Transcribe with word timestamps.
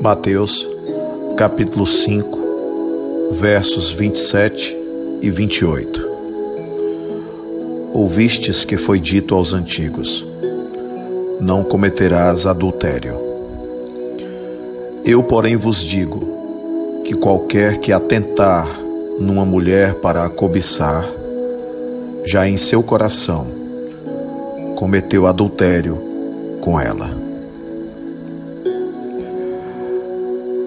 Mateus, 0.00 0.66
capítulo 1.36 1.84
5, 1.84 3.32
versos 3.32 3.90
27 3.90 4.74
e 5.20 5.30
28. 5.30 6.08
Ouvistes 7.92 8.64
que 8.64 8.78
foi 8.78 8.98
dito 8.98 9.34
aos 9.34 9.52
antigos: 9.52 10.26
Não 11.38 11.62
cometerás 11.62 12.46
adultério. 12.46 13.20
Eu, 15.04 15.22
porém, 15.22 15.54
vos 15.54 15.82
digo 15.82 17.02
que 17.04 17.12
qualquer 17.12 17.76
que 17.76 17.92
atentar 17.92 18.66
numa 19.18 19.44
mulher 19.44 19.96
para 19.96 20.24
a 20.24 20.30
cobiçar, 20.30 21.06
já 22.24 22.48
em 22.48 22.56
seu 22.56 22.82
coração 22.82 23.48
cometeu 24.76 25.26
adultério 25.26 26.02
com 26.62 26.80
ela. 26.80 27.29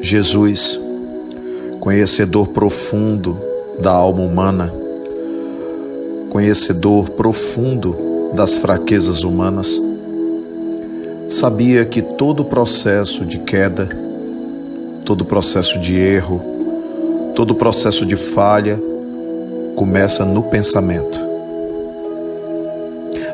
Jesus, 0.00 0.80
conhecedor 1.80 2.48
profundo 2.48 3.38
da 3.80 3.90
alma 3.90 4.22
humana, 4.22 4.72
conhecedor 6.30 7.10
profundo 7.10 8.30
das 8.32 8.58
fraquezas 8.58 9.24
humanas, 9.24 9.80
sabia 11.26 11.84
que 11.84 12.00
todo 12.00 12.44
processo 12.44 13.24
de 13.24 13.38
queda, 13.38 13.88
todo 15.04 15.24
processo 15.24 15.78
de 15.78 15.98
erro, 15.98 16.40
todo 17.34 17.54
processo 17.54 18.06
de 18.06 18.16
falha 18.16 18.80
começa 19.74 20.24
no 20.24 20.42
pensamento. 20.44 21.18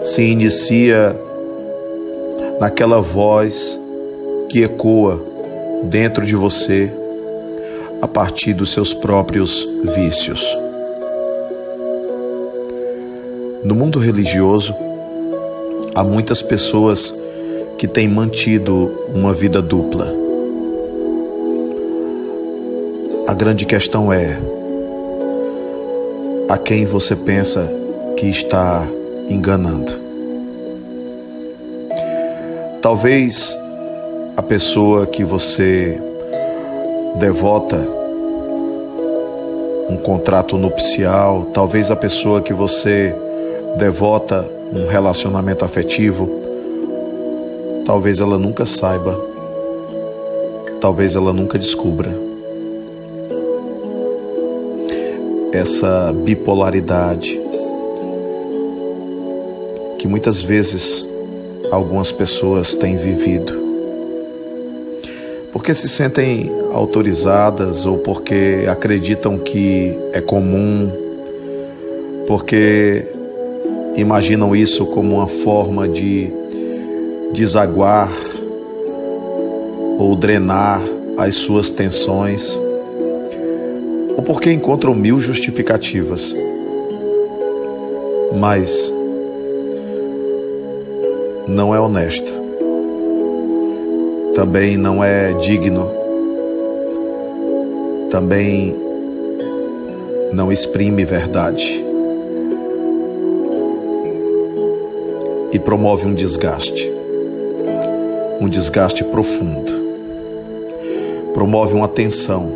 Se 0.03 0.23
inicia 0.23 1.19
naquela 2.61 3.01
voz 3.01 3.81
que 4.49 4.63
ecoa 4.63 5.34
dentro 5.85 6.25
de 6.25 6.35
você 6.35 6.93
a 8.01 8.09
partir 8.09 8.55
dos 8.55 8.73
seus 8.73 8.93
próprios 8.93 9.67
vícios. 9.95 10.47
No 13.63 13.75
mundo 13.75 13.99
religioso, 13.99 14.75
há 15.95 16.05
muitas 16.05 16.43
pessoas 16.43 17.15
que 17.79 17.89
têm 17.89 18.09
mantido 18.09 19.07
uma 19.15 19.33
vida 19.33 19.63
dupla. 19.63 20.13
A 23.27 23.33
grande 23.33 23.65
questão 23.65 24.13
é: 24.13 24.39
a 26.49 26.59
quem 26.59 26.85
você 26.85 27.17
pensa 27.17 27.67
que 28.17 28.27
está 28.27 28.87
enganando? 29.29 29.93
Talvez 32.83 33.57
a 34.37 34.43
pessoa 34.43 35.07
que 35.07 35.23
você 35.23 36.01
devota 37.19 37.89
um 39.89 39.97
contrato 39.97 40.57
nupcial, 40.57 41.51
talvez 41.53 41.91
a 41.91 41.97
pessoa 41.97 42.43
que 42.43 42.53
você 42.53 43.15
devota 43.79 44.49
um 44.73 44.89
relacionamento 44.89 45.65
afetivo, 45.65 46.29
talvez 47.85 48.19
ela 48.19 48.37
nunca 48.37 48.67
saiba, 48.67 49.25
talvez 50.81 51.15
ela 51.15 51.33
nunca 51.33 51.57
descubra. 51.57 52.13
Essa 55.53 56.13
bipolaridade 56.13 57.41
que 59.97 60.09
muitas 60.09 60.43
vezes 60.43 61.07
algumas 61.71 62.11
pessoas 62.11 62.75
têm 62.75 62.97
vivido 62.97 63.64
porque 65.55 65.73
se 65.73 65.89
sentem 65.89 66.51
autorizadas 66.73 67.87
ou 67.87 67.97
porque 67.97 68.67
acreditam 68.69 69.39
que 69.39 69.97
é 70.13 70.21
comum, 70.21 70.91
porque 72.27 73.07
imaginam 73.95 74.57
isso 74.57 74.85
como 74.85 75.15
uma 75.15 75.29
forma 75.29 75.89
de 75.89 76.33
desaguar 77.33 78.11
ou 79.97 80.17
drenar 80.17 80.83
as 81.17 81.37
suas 81.37 81.71
tensões, 81.71 82.61
ou 84.17 84.25
porque 84.25 84.51
encontram 84.51 84.93
mil 84.93 85.21
justificativas. 85.21 86.35
Mas 88.37 88.93
não 91.47 91.73
é 91.73 91.79
honesto 91.79 92.44
também 94.35 94.77
não 94.77 95.03
é 95.03 95.33
digno, 95.35 95.89
também 98.11 98.77
não 100.33 100.51
exprime 100.51 101.05
verdade 101.05 101.85
e 105.53 105.59
promove 105.61 106.07
um 106.07 106.15
desgaste, 106.15 106.93
um 108.41 108.49
desgaste 108.49 109.05
profundo, 109.05 109.73
promove 111.33 111.75
uma 111.75 111.87
tensão, 111.87 112.53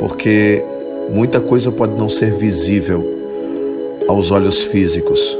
porque 0.00 0.64
muita 1.10 1.42
coisa 1.42 1.70
pode 1.70 1.92
não 1.92 2.08
ser 2.08 2.32
visível 2.32 3.04
aos 4.08 4.30
olhos 4.30 4.62
físicos, 4.62 5.38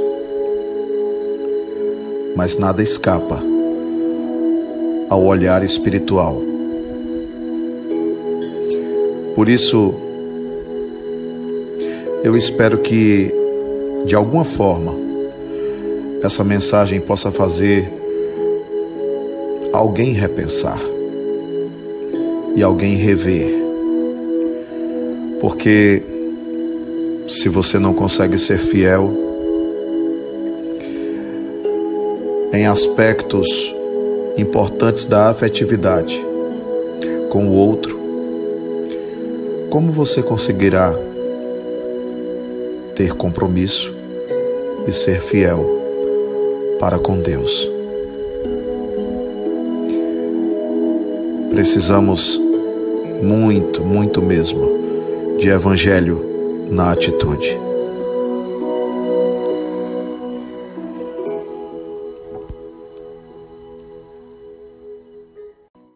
mas 2.35 2.59
nada 2.59 2.83
escapa 2.83 3.54
ao 5.09 5.23
olhar 5.23 5.63
espiritual. 5.63 6.41
Por 9.35 9.49
isso, 9.49 9.93
eu 12.23 12.37
espero 12.37 12.77
que, 12.77 13.31
de 14.05 14.15
alguma 14.15 14.45
forma, 14.45 14.95
essa 16.23 16.43
mensagem 16.43 16.99
possa 16.99 17.31
fazer 17.31 17.91
alguém 19.73 20.13
repensar 20.13 20.79
e 22.55 22.63
alguém 22.63 22.95
rever. 22.95 23.53
Porque 25.39 26.01
se 27.27 27.49
você 27.49 27.77
não 27.77 27.93
consegue 27.93 28.37
ser 28.37 28.57
fiel 28.57 29.11
em 32.53 32.65
aspectos 32.65 33.74
importantes 34.37 35.05
da 35.05 35.29
afetividade 35.29 36.23
com 37.29 37.47
o 37.47 37.53
outro, 37.53 37.99
como 39.69 39.91
você 39.91 40.21
conseguirá 40.21 40.93
ter 42.95 43.13
compromisso 43.13 43.93
e 44.87 44.91
ser 44.93 45.21
fiel 45.21 45.65
para 46.79 46.97
com 46.97 47.19
Deus? 47.19 47.71
Precisamos 51.49 52.39
muito, 53.21 53.83
muito 53.83 54.21
mesmo 54.21 55.37
de 55.37 55.49
evangelho 55.49 56.65
na 56.69 56.91
atitude. 56.91 57.59